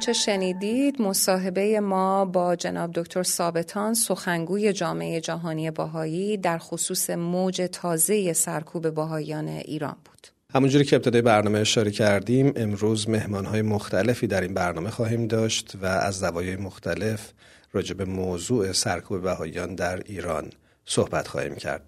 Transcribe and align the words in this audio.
آنچه 0.00 0.12
شنیدید 0.12 1.02
مصاحبه 1.02 1.80
ما 1.80 2.24
با 2.24 2.56
جناب 2.56 2.90
دکتر 2.94 3.22
ثابتان 3.22 3.94
سخنگوی 3.94 4.72
جامعه 4.72 5.20
جهانی 5.20 5.70
بهایی 5.70 6.36
در 6.36 6.58
خصوص 6.58 7.10
موج 7.10 7.68
تازه 7.72 8.32
سرکوب 8.32 8.90
بهاییان 8.90 9.48
ایران 9.48 9.96
بود. 10.04 10.28
همونجوری 10.54 10.84
که 10.84 10.96
ابتدای 10.96 11.22
برنامه 11.22 11.58
اشاره 11.58 11.90
کردیم 11.90 12.52
امروز 12.56 13.08
مهمانهای 13.08 13.62
مختلفی 13.62 14.26
در 14.26 14.40
این 14.40 14.54
برنامه 14.54 14.90
خواهیم 14.90 15.26
داشت 15.26 15.72
و 15.82 15.86
از 15.86 16.18
زوایای 16.18 16.56
مختلف 16.56 17.32
راجع 17.72 17.94
به 17.94 18.04
موضوع 18.04 18.72
سرکوب 18.72 19.22
بهاییان 19.22 19.74
در 19.74 20.02
ایران 20.06 20.50
صحبت 20.84 21.28
خواهیم 21.28 21.54
کرد. 21.54 21.82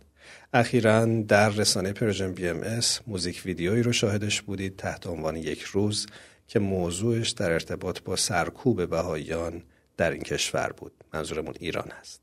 اخیرا 0.53 1.05
در 1.05 1.49
رسانه 1.49 1.93
Persian 1.93 2.33
BMS 2.33 3.01
موزیک 3.07 3.43
ویدیویی 3.45 3.83
رو 3.83 3.93
شاهدش 3.93 4.43
بودید 4.43 4.77
تحت 4.77 5.07
عنوان 5.07 5.37
یک 5.37 5.63
روز 5.63 6.07
که 6.52 6.59
موضوعش 6.59 7.30
در 7.30 7.52
ارتباط 7.52 8.01
با 8.01 8.16
سرکوب 8.16 8.91
بهاییان 8.91 9.62
در 9.97 10.11
این 10.11 10.23
کشور 10.23 10.73
بود. 10.73 10.92
منظورمون 11.15 11.55
ایران 11.61 11.88
هست. 12.01 12.20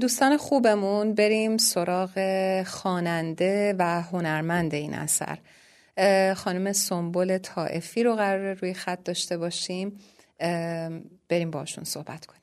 دوستان 0.00 0.36
خوبمون 0.36 1.14
بریم 1.14 1.56
سراغ 1.56 2.12
خواننده 2.62 3.74
و 3.78 4.02
هنرمند 4.02 4.74
این 4.74 4.94
اثر. 4.94 5.38
خانم 6.34 6.72
سنبل 6.72 7.38
طائفی 7.38 8.02
رو 8.02 8.14
قرار 8.14 8.54
روی 8.54 8.74
خط 8.74 9.04
داشته 9.04 9.36
باشیم. 9.36 9.98
بریم 11.28 11.50
باشون 11.50 11.84
صحبت 11.84 12.26
کنیم. 12.26 12.41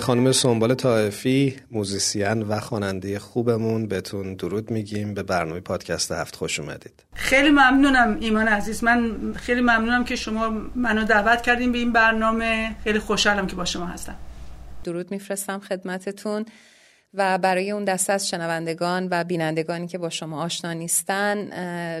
خانم 0.00 0.32
سنبال 0.32 0.74
طائفی 0.74 1.56
موزیسین 1.70 2.42
و 2.42 2.60
خواننده 2.60 3.18
خوبمون. 3.18 3.86
بهتون 3.86 4.34
درود 4.34 4.70
میگیم. 4.70 5.14
به 5.14 5.22
برنامه 5.22 5.60
پادکست 5.60 6.12
هفت 6.12 6.36
خوش 6.36 6.60
اومدید. 6.60 7.04
خیلی 7.14 7.50
ممنونم 7.50 8.16
ایمان 8.20 8.48
عزیز. 8.48 8.84
من 8.84 9.16
خیلی 9.36 9.60
ممنونم 9.60 10.04
که 10.04 10.16
شما 10.16 10.52
منو 10.74 11.04
دعوت 11.04 11.42
کردیم 11.42 11.72
به 11.72 11.78
این 11.78 11.92
برنامه. 11.92 12.76
خیلی 12.84 12.98
خوشحالم 12.98 13.46
که 13.46 13.56
با 13.56 13.64
شما 13.64 13.86
هستم. 13.86 14.16
درود 14.84 15.10
میفرستم 15.10 15.58
خدمتتون. 15.58 16.44
و 17.16 17.38
برای 17.38 17.70
اون 17.70 17.84
دسته 17.84 18.12
از 18.12 18.28
شنوندگان 18.28 19.08
و 19.10 19.24
بینندگانی 19.24 19.86
که 19.86 19.98
با 19.98 20.10
شما 20.10 20.42
آشنا 20.42 20.72
نیستن 20.72 21.48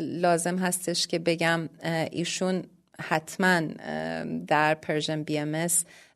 لازم 0.00 0.56
هستش 0.58 1.06
که 1.06 1.18
بگم 1.18 1.68
ایشون 2.10 2.62
حتما 3.02 3.60
در 4.46 4.74
Persian 4.74 5.22
BM 5.22 5.68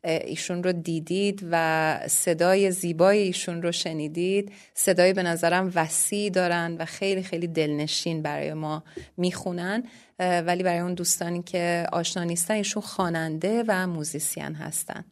ایشون 0.04 0.62
رو 0.62 0.72
دیدید 0.72 1.48
و 1.50 1.98
صدای 2.08 2.70
زیبای 2.70 3.18
ایشون 3.18 3.62
رو 3.62 3.72
شنیدید. 3.72 4.52
صدای 4.74 5.12
به 5.12 5.22
نظرم 5.22 5.72
وسیع 5.74 6.30
دارن 6.30 6.76
و 6.78 6.84
خیلی 6.84 7.22
خیلی 7.22 7.46
دلنشین 7.46 8.22
برای 8.22 8.54
ما 8.54 8.84
می‌خونن. 9.16 9.82
ولی 10.18 10.62
برای 10.62 10.78
اون 10.78 10.94
دوستانی 10.94 11.42
که 11.42 11.86
آشنا 11.92 12.24
نیستن 12.24 12.54
ایشون 12.54 12.82
خواننده 12.82 13.64
و 13.68 13.86
موزیسین 13.86 14.54
هستن. 14.54 15.04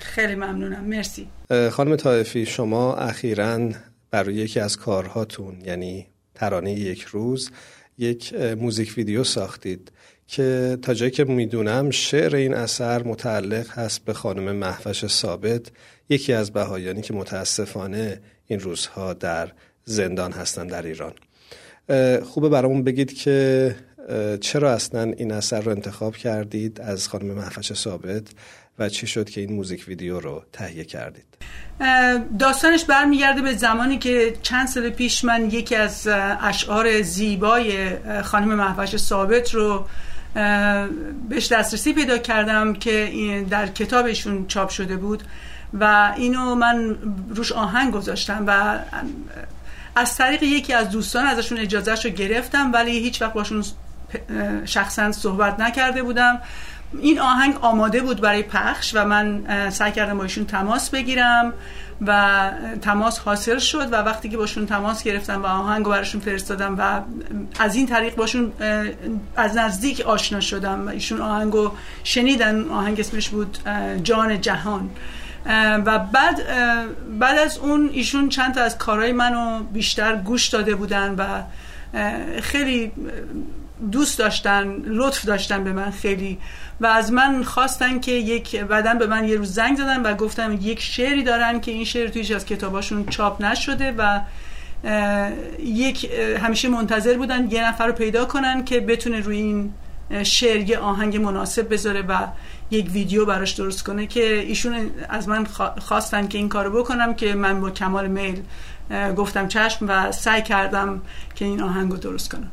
خیلی 0.00 0.34
ممنونم. 0.34 0.84
مرسی. 0.84 1.28
خانم 1.70 1.96
طایفی 1.96 2.46
شما 2.46 2.96
اخیرا 2.96 3.70
برای 4.10 4.34
یکی 4.34 4.60
از 4.60 4.76
کارهاتون 4.76 5.60
یعنی 5.64 6.06
ترانه 6.34 6.72
یک 6.72 7.02
روز 7.02 7.50
یک 7.98 8.34
موزیک 8.34 8.94
ویدیو 8.96 9.24
ساختید. 9.24 9.92
که 10.28 10.78
تا 10.82 10.94
جایی 10.94 11.10
که 11.10 11.24
می‌دونم 11.24 11.90
شعر 11.90 12.36
این 12.36 12.54
اثر 12.54 13.02
متعلق 13.02 13.70
هست 13.70 14.04
به 14.04 14.14
خانم 14.14 14.56
محوش 14.56 15.06
ثابت 15.06 15.62
یکی 16.08 16.32
از 16.32 16.52
بهایانی 16.52 17.02
که 17.02 17.14
متاسفانه 17.14 18.20
این 18.46 18.60
روزها 18.60 19.12
در 19.12 19.52
زندان 19.84 20.32
هستن 20.32 20.66
در 20.66 20.82
ایران. 20.82 21.12
خوبه 22.24 22.48
برامون 22.48 22.84
بگید 22.84 23.14
که 23.14 23.74
چرا 24.40 24.72
اصلا 24.72 25.02
این 25.02 25.32
اثر 25.32 25.60
رو 25.60 25.70
انتخاب 25.70 26.16
کردید 26.16 26.80
از 26.80 27.08
خانم 27.08 27.26
محفش 27.26 27.72
ثابت 27.72 28.22
و 28.78 28.88
چی 28.88 29.06
شد 29.06 29.30
که 29.30 29.40
این 29.40 29.52
موزیک 29.52 29.84
ویدیو 29.88 30.20
رو 30.20 30.42
تهیه 30.52 30.84
کردید؟ 30.84 31.24
داستانش 32.38 32.84
برمیگرده 32.84 33.42
به 33.42 33.54
زمانی 33.54 33.98
که 33.98 34.34
چند 34.42 34.68
سال 34.68 34.90
پیش 34.90 35.24
من 35.24 35.50
یکی 35.50 35.74
از 35.74 36.08
اشعار 36.40 37.02
زیبای 37.02 37.88
خانم 38.22 38.54
محوش 38.54 38.96
ثابت 38.96 39.54
رو 39.54 39.86
بهش 41.28 41.52
دسترسی 41.52 41.92
پیدا 41.92 42.18
کردم 42.18 42.72
که 42.72 43.46
در 43.50 43.66
کتابشون 43.66 44.46
چاپ 44.46 44.68
شده 44.68 44.96
بود 44.96 45.22
و 45.80 46.12
اینو 46.16 46.54
من 46.54 46.96
روش 47.34 47.52
آهنگ 47.52 47.92
گذاشتم 47.92 48.44
و 48.46 48.78
از 49.96 50.16
طریق 50.16 50.42
یکی 50.42 50.72
از 50.72 50.90
دوستان 50.90 51.26
ازشون 51.26 51.58
اجازهش 51.58 52.04
رو 52.04 52.10
گرفتم 52.10 52.72
ولی 52.72 52.98
هیچ 52.98 53.22
وقت 53.22 53.32
باشون 53.32 53.64
شخصا 54.64 55.12
صحبت 55.12 55.60
نکرده 55.60 56.02
بودم. 56.02 56.40
این 57.00 57.20
آهنگ 57.20 57.54
آماده 57.60 58.00
بود 58.00 58.20
برای 58.20 58.42
پخش 58.42 58.92
و 58.94 59.04
من 59.04 59.44
سعی 59.70 59.92
کردم 59.92 60.18
با 60.18 60.26
تماس 60.26 60.90
بگیرم 60.90 61.52
و 62.06 62.50
تماس 62.82 63.18
حاصل 63.18 63.58
شد 63.58 63.92
و 63.92 63.96
وقتی 63.96 64.28
که 64.28 64.36
باشون 64.36 64.66
تماس 64.66 65.02
گرفتم 65.02 65.42
و 65.42 65.46
آهنگ 65.46 65.86
براشون 65.86 66.20
فرستادم 66.20 66.76
و 66.78 67.00
از 67.58 67.76
این 67.76 67.86
طریق 67.86 68.16
باشون 68.16 68.52
از 69.36 69.56
نزدیک 69.56 70.00
آشنا 70.00 70.40
شدم 70.40 70.86
و 70.86 70.90
ایشون 70.90 71.20
آهنگو 71.20 71.70
شنیدن. 72.04 72.68
آهنگ 72.68 73.00
اسمش 73.00 73.28
بود 73.28 73.58
جان 74.02 74.40
جهان. 74.40 74.90
و 75.86 75.98
بعد 75.98 76.42
بعد 77.18 77.38
از 77.38 77.58
اون 77.58 77.90
ایشون 77.92 78.28
چند 78.28 78.54
تا 78.54 78.60
از 78.60 78.78
کارهای 78.78 79.12
منو 79.12 79.62
بیشتر 79.62 80.16
گوش 80.16 80.48
داده 80.48 80.74
بودن 80.74 81.14
و 81.14 81.42
خیلی 82.40 82.92
دوست 83.92 84.18
داشتن 84.18 84.82
لطف 84.86 85.24
داشتن 85.24 85.64
به 85.64 85.72
من 85.72 85.90
خیلی 85.90 86.38
و 86.80 86.86
از 86.86 87.12
من 87.12 87.42
خواستن 87.42 88.00
که 88.00 88.12
یک 88.12 88.60
بعدن 88.60 88.98
به 88.98 89.06
من 89.06 89.28
یه 89.28 89.36
روز 89.36 89.54
زنگ 89.54 89.76
زدن 89.76 90.02
و 90.02 90.14
گفتم 90.14 90.58
یک 90.62 90.80
شعری 90.80 91.22
دارن 91.22 91.60
که 91.60 91.70
این 91.70 91.84
شعر 91.84 92.08
تویش 92.08 92.30
از 92.30 92.46
کتاباشون 92.46 93.06
چاپ 93.06 93.42
نشده 93.42 93.94
و 93.98 94.20
یک 95.58 96.10
همیشه 96.42 96.68
منتظر 96.68 97.16
بودن 97.16 97.50
یه 97.50 97.68
نفر 97.68 97.86
رو 97.86 97.92
پیدا 97.92 98.24
کنن 98.24 98.64
که 98.64 98.80
بتونه 98.80 99.20
روی 99.20 99.36
این 99.36 99.72
شعر 100.22 100.56
یه 100.56 100.78
آهنگ 100.78 101.16
مناسب 101.16 101.72
بذاره 101.72 102.02
و 102.02 102.26
یک 102.70 102.90
ویدیو 102.90 103.24
براش 103.24 103.52
درست 103.52 103.84
کنه 103.84 104.06
که 104.06 104.34
ایشون 104.34 104.90
از 105.08 105.28
من 105.28 105.46
خواستن 105.78 106.28
که 106.28 106.38
این 106.38 106.48
کارو 106.48 106.82
بکنم 106.82 107.14
که 107.14 107.34
من 107.34 107.60
با 107.60 107.70
کمال 107.70 108.08
میل 108.08 108.42
گفتم 109.16 109.48
چشم 109.48 109.86
و 109.88 110.12
سعی 110.12 110.42
کردم 110.42 111.02
که 111.34 111.44
این 111.44 111.62
آهنگ 111.62 111.90
رو 111.90 111.96
درست 111.96 112.30
کنم. 112.30 112.50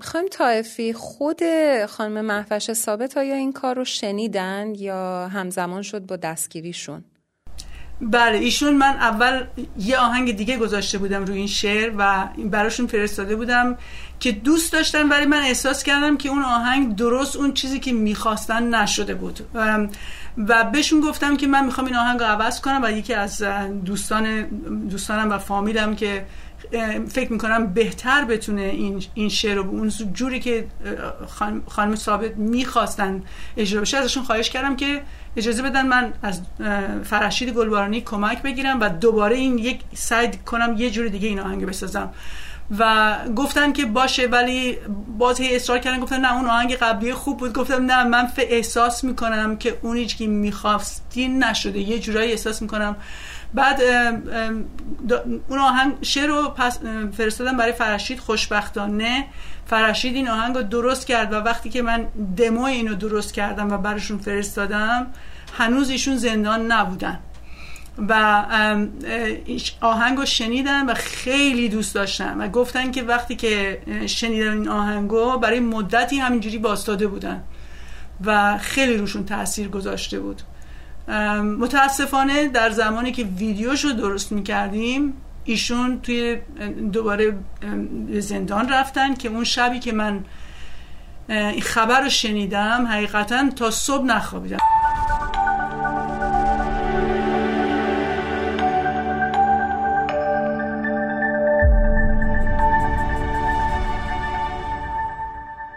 خانم 0.00 0.28
طایفی 0.28 0.92
خود 0.92 1.40
خانم 1.88 2.24
محفش 2.24 2.72
ثابت 2.72 3.16
آیا 3.16 3.34
این 3.34 3.52
کار 3.52 3.76
رو 3.76 3.84
شنیدن 3.84 4.72
یا 4.74 5.28
همزمان 5.28 5.82
شد 5.82 6.06
با 6.06 6.16
دستگیریشون؟ 6.16 7.04
بله 8.00 8.38
ایشون 8.38 8.74
من 8.74 8.96
اول 8.96 9.44
یه 9.78 9.98
آهنگ 9.98 10.36
دیگه 10.36 10.56
گذاشته 10.56 10.98
بودم 10.98 11.24
روی 11.24 11.38
این 11.38 11.46
شعر 11.46 11.92
و 11.98 12.28
براشون 12.44 12.86
فرستاده 12.86 13.36
بودم 13.36 13.78
که 14.20 14.32
دوست 14.32 14.72
داشتن 14.72 15.08
ولی 15.08 15.26
من 15.26 15.42
احساس 15.42 15.82
کردم 15.82 16.16
که 16.16 16.28
اون 16.28 16.42
آهنگ 16.42 16.96
درست 16.96 17.36
اون 17.36 17.54
چیزی 17.54 17.80
که 17.80 17.92
می‌خواستن 17.92 18.74
نشده 18.74 19.14
بود. 19.14 19.40
و 20.48 20.64
بهشون 20.64 21.00
گفتم 21.00 21.36
که 21.36 21.46
من 21.46 21.64
می‌خوام 21.64 21.86
این 21.86 21.96
آهنگ 21.96 22.20
رو 22.20 22.26
عوض 22.26 22.60
کنم 22.60 22.80
و 22.82 22.90
یکی 22.92 23.14
از 23.14 23.42
دوستان 23.84 24.42
دوستانم 24.88 25.30
و 25.30 25.38
فامیلم 25.38 25.96
که 25.96 26.24
فکر 27.08 27.32
می‌کنم 27.32 27.66
بهتر 27.66 28.24
بتونه 28.24 28.62
این, 28.62 29.02
این 29.14 29.28
شعر 29.28 29.56
رو 29.56 29.70
اون 29.70 29.88
جوری 29.88 30.40
که 30.40 30.66
خانم 31.68 31.94
ثابت 31.94 32.36
می‌خواستن 32.36 33.22
اجرا 33.56 33.80
بشه 33.80 33.96
ازشون 33.96 34.22
خواهش 34.22 34.50
کردم 34.50 34.76
که 34.76 35.02
اجازه 35.36 35.62
بدن 35.62 35.86
من 35.86 36.12
از 36.22 36.40
فرشید 37.04 37.48
گلبارانی 37.48 38.00
کمک 38.00 38.42
بگیرم 38.42 38.80
و 38.80 38.88
دوباره 38.88 39.36
این 39.36 39.58
یک 39.58 39.80
سعی 39.94 40.30
کنم 40.46 40.74
یه 40.78 40.90
جوری 40.90 41.10
دیگه 41.10 41.28
این 41.28 41.40
آهنگ 41.40 41.66
بسازم. 41.66 42.10
و 42.78 43.14
گفتن 43.36 43.72
که 43.72 43.84
باشه 43.86 44.26
ولی 44.26 44.78
باز 45.18 45.40
هی 45.40 45.56
اصرار 45.56 45.78
کردن. 45.78 46.00
گفتن 46.00 46.20
نه 46.20 46.36
اون 46.36 46.46
آهنگ 46.46 46.74
قبلی 46.74 47.12
خوب 47.12 47.38
بود. 47.38 47.52
گفتم 47.52 47.84
نه 47.84 48.04
من 48.04 48.28
احساس 48.38 49.04
می‌کنم 49.04 49.56
که 49.56 49.78
اونی 49.82 50.06
که 50.06 50.26
می‌خواستی 50.26 51.28
نشده. 51.28 51.78
یه 51.78 51.98
جورایی 51.98 52.30
احساس 52.30 52.62
می‌کنم. 52.62 52.96
بعد 53.54 53.80
اون 55.48 55.58
آهنگ 55.58 55.92
شعر 56.02 56.26
رو 56.26 56.54
فرستادم 57.16 57.56
برای 57.56 57.72
فرشید 57.72 58.18
خوشبختانه. 58.18 59.26
فرشید 59.66 60.14
این 60.14 60.28
آهنگ 60.28 60.56
رو 60.56 60.62
درست 60.62 61.06
کرد 61.06 61.32
و 61.32 61.36
وقتی 61.36 61.70
که 61.70 61.82
من 61.82 62.06
دمو 62.36 62.62
اینو 62.62 62.94
درست 62.94 63.34
کردم 63.34 63.72
و 63.72 63.78
براشون 63.78 64.18
فرستادم 64.18 65.06
هنوز 65.58 65.90
ایشون 65.90 66.16
زندان 66.16 66.72
نبودن. 66.72 67.18
و 67.98 68.44
آهنگ 69.80 70.18
رو 70.18 70.24
شنیدن 70.24 70.86
و 70.86 70.94
خیلی 70.94 71.68
دوست 71.68 71.94
داشتن 71.94 72.40
و 72.40 72.48
گفتن 72.48 72.90
که 72.90 73.02
وقتی 73.02 73.36
که 73.36 73.82
شنیدن 74.06 74.52
این 74.52 74.68
آهنگو 74.68 75.38
برای 75.38 75.60
مدتی 75.60 76.18
همینجوری 76.18 76.58
باستاده 76.58 77.06
بودن 77.06 77.44
و 78.24 78.58
خیلی 78.58 78.96
روشون 78.96 79.24
تاثیر 79.24 79.68
گذاشته 79.68 80.20
بود. 80.20 80.42
متاسفانه 81.58 82.48
در 82.48 82.70
زمانی 82.70 83.12
که 83.12 83.24
ویدیوش 83.24 83.84
رو 83.84 83.92
درست 83.92 84.32
می‌کردیم 84.32 85.12
ایشون 85.44 86.00
توی 86.00 86.36
دوباره 86.92 87.38
زندان 88.18 88.68
رفتن 88.68 89.14
که 89.14 89.28
اون 89.28 89.44
شبی 89.44 89.78
که 89.78 89.92
من 89.92 90.24
این 91.28 91.62
خبر 91.62 92.00
رو 92.00 92.08
شنیدم 92.08 92.86
حقیقتا 92.90 93.50
تا 93.56 93.70
صبح 93.70 94.04
نخوابیدم. 94.04 94.58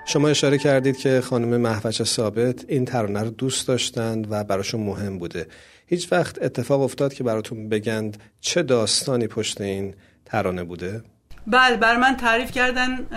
شما 0.10 0.28
اشاره 0.28 0.58
کردید 0.58 0.98
که 0.98 1.22
خانم 1.22 1.62
محوچ 1.62 2.04
ثابت 2.04 2.66
این 2.68 2.86
ترانه 2.86 3.24
رو 3.24 3.30
دوست 3.30 3.68
داشتند 3.68 4.28
و 4.32 4.44
براشون 4.44 4.82
مهم 4.82 5.20
بوده 5.20 5.48
هیچ 5.88 6.12
وقت 6.12 6.42
اتفاق 6.42 6.82
افتاد 6.82 7.14
که 7.14 7.24
براتون 7.24 7.70
بگند 7.70 8.18
چه 8.42 8.64
داستانی 8.64 9.28
پشت 9.28 9.62
این 9.62 9.94
ترانه 10.26 10.64
بوده؟ 10.64 11.04
بله 11.48 11.78
بر 11.78 11.98
من 11.98 12.18
تعریف 12.18 12.52
کردن 12.52 13.08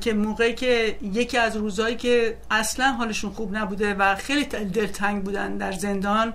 که 0.00 0.12
موقعی 0.12 0.54
که 0.54 0.96
یکی 1.02 1.38
از 1.38 1.56
روزهایی 1.56 1.96
که 1.96 2.36
اصلا 2.50 2.92
حالشون 2.92 3.30
خوب 3.30 3.56
نبوده 3.56 3.94
و 3.94 4.14
خیلی 4.14 4.44
دلتنگ 4.44 5.24
بودن 5.24 5.56
در 5.56 5.72
زندان 5.72 6.32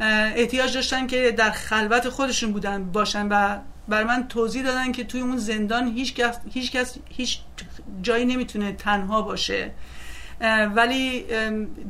احتیاج 0.00 0.74
داشتن 0.74 1.06
که 1.06 1.34
در 1.36 1.50
خلوت 1.50 2.08
خودشون 2.08 2.52
بودن 2.52 2.84
باشن 2.84 3.28
و 3.28 3.58
بر 3.88 4.04
من 4.04 4.28
توضیح 4.28 4.62
دادن 4.62 4.92
که 4.92 5.04
توی 5.04 5.20
اون 5.20 5.36
زندان 5.36 5.88
هیچ 5.88 6.14
کس 6.14 6.36
هیچ, 6.50 6.72
کس 6.72 6.96
هیچ 7.08 7.38
جایی 8.02 8.24
نمی‌تونه 8.24 8.72
تنها 8.72 9.22
باشه. 9.22 9.70
ولی 10.74 11.24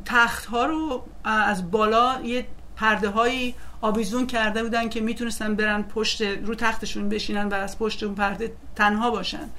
تخت 0.05 0.45
ها 0.45 0.65
رو 0.65 1.05
از 1.23 1.71
بالا 1.71 2.21
یه 2.23 2.47
پرده 2.75 3.09
هایی 3.09 3.55
آویزون 3.81 4.27
کرده 4.27 4.63
بودن 4.63 4.89
که 4.89 5.01
می‌تونستن 5.01 5.55
برن 5.55 5.83
پشت 5.83 6.21
رو 6.21 6.55
تختشون 6.55 7.09
بشینن 7.09 7.49
و 7.49 7.53
از 7.53 7.79
پشت 7.79 8.03
اون 8.03 8.15
پرده 8.15 8.53
تنها 8.75 9.11
باشن. 9.11 9.49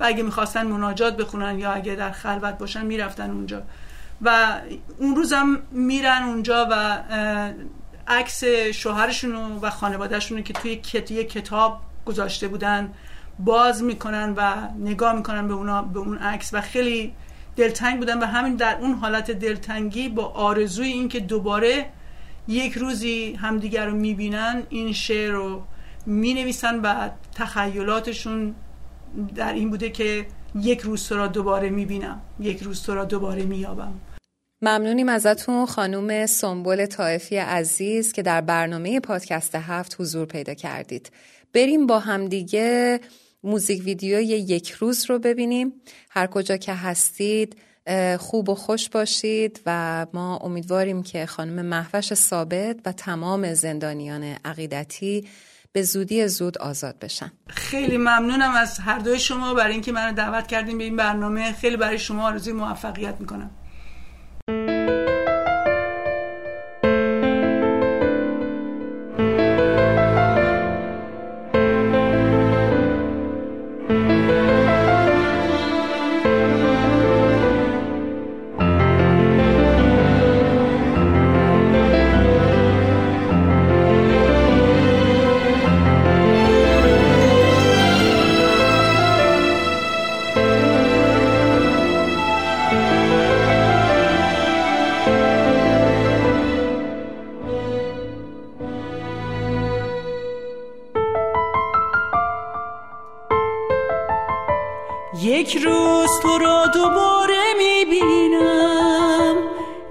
و 0.00 0.04
اگه 0.04 0.22
می‌خواستن 0.22 0.66
مناجات 0.66 1.16
بخونن 1.16 1.58
یا 1.58 1.72
اگه 1.72 1.94
در 1.94 2.10
خلوت 2.10 2.58
باشن 2.58 2.86
می‌رفتن 2.86 3.30
اونجا. 3.30 3.62
و 4.22 4.56
اون 4.98 5.16
روزم 5.16 5.58
میرن 5.70 6.22
اونجا 6.22 6.68
و 6.70 7.02
عکس 8.08 8.44
شوهرشون 8.74 9.34
و 9.34 9.70
خانوادهشون 9.70 10.42
که 10.42 10.52
توی 10.52 10.72
یک 11.10 11.32
کتاب 11.32 11.80
گذاشته 12.06 12.48
بودن 12.48 12.92
باز 13.38 13.82
می‌کنن 13.82 14.34
و 14.36 14.68
نگاه 14.78 15.12
می‌کنن 15.16 15.48
به 15.48 15.54
اونا 15.54 15.82
به 15.82 15.98
اون 15.98 16.18
عکس 16.18 16.50
و 16.52 16.60
خیلی 16.60 17.12
دلتنگ 17.56 17.98
بودن 17.98 18.18
و 18.18 18.24
همین 18.24 18.56
در 18.56 18.78
اون 18.80 18.92
حالت 18.92 19.30
دلتنگی 19.30 20.08
با 20.08 20.24
آرزوی 20.24 20.86
اینکه 20.86 21.20
دوباره 21.20 21.86
یک 22.48 22.72
روزی 22.72 23.32
همدیگر 23.32 23.86
رو 23.86 23.96
می‌بینن 23.96 24.62
این 24.68 24.92
شعر 24.92 25.32
رو 25.32 25.62
می‌نویسن 26.06 26.80
و 26.80 27.08
تخیلاتشون 27.34 28.54
در 29.34 29.52
این 29.52 29.70
بوده 29.70 29.90
که 29.90 30.26
یک 30.60 30.80
روز 30.80 31.08
تو 31.08 31.16
را 31.16 31.26
دوباره 31.26 31.70
می‌بینم 31.70 32.20
یک 32.40 32.62
روز 32.62 32.82
تو 32.82 32.94
را 32.94 33.04
دوباره 33.04 33.42
میابم 33.42 33.92
ممنونیم 34.62 35.08
ازتون 35.08 35.66
خانوم 35.66 36.26
سنبول 36.26 36.86
طائفی 36.86 37.36
عزیز 37.36 38.12
که 38.12 38.22
در 38.22 38.40
برنامه 38.40 39.00
پادکست 39.00 39.54
هفت 39.54 39.96
حضور 40.00 40.26
پیدا 40.26 40.54
کردید. 40.54 41.10
بریم 41.52 41.86
با 41.86 41.98
همدیگه 41.98 43.00
موزیک 43.46 43.84
ویدیو 43.84 44.20
یک 44.20 44.70
روز 44.70 45.10
رو 45.10 45.18
ببینیم. 45.18 45.72
هر 46.10 46.26
کجا 46.26 46.56
که 46.56 46.74
هستید 46.74 47.56
خوب 48.18 48.48
و 48.48 48.54
خوش 48.54 48.88
باشید 48.88 49.60
و 49.66 50.06
ما 50.12 50.36
امیدواریم 50.36 51.02
که 51.02 51.26
خانم 51.26 51.66
محوش 51.66 52.14
ثابت 52.14 52.76
و 52.84 52.92
تمام 52.92 53.54
زندانیان 53.54 54.22
عقیدتی 54.44 55.28
به 55.72 55.82
زودی 55.82 56.28
زود 56.28 56.58
آزاد 56.58 56.98
بشن. 56.98 57.32
خیلی 57.48 57.96
ممنونم 57.96 58.54
از 58.54 58.78
هر 58.78 58.98
دوی 58.98 59.18
شما. 59.18 59.54
برای 59.54 59.72
اینکه 59.72 59.92
منو 59.92 60.14
دعوت 60.14 60.46
کردیم 60.46 60.78
به 60.78 60.84
این 60.84 60.96
برنامه 60.96 61.52
خیلی 61.52 61.76
برای 61.76 61.98
شما 61.98 62.26
آرزوی 62.26 62.52
موفقیت 62.52 63.14
می‌کنم. 63.20 63.50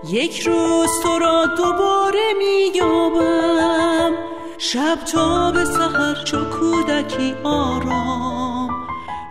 یک 0.09 0.39
روز 0.39 0.89
تو 1.03 1.19
را 1.19 1.45
دوباره 1.45 2.33
مییابم. 2.37 4.11
شب 4.57 4.97
تا 5.13 5.51
به 5.51 5.65
سحر 5.65 6.23
چو 6.23 6.37
کودکی 6.45 7.35
آرام. 7.43 8.69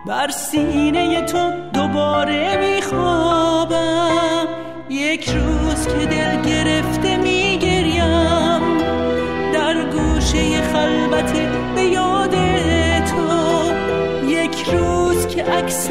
بر 0.05 0.29
سینه 0.31 1.21
تو 1.21 1.51
دوباره 1.73 2.57
میخوابم. 2.57 4.47
یک 4.89 5.29
روز 5.29 5.87
که 5.87 6.05
دل 6.05 6.41
گرفته 6.41 7.17
میگریم. 7.17 8.77
در 9.53 9.83
گوشه 9.83 10.61
خلوت 10.61 11.31
به 11.75 11.81
یاد 11.81 12.35
تو. 13.05 13.25
یک 14.27 14.65
روز 14.69 15.27
که 15.27 15.43
عکس 15.43 15.89